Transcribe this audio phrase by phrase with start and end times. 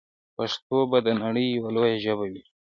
[0.35, 2.43] پښتو به د نړۍ یوه لویه ژبه وي.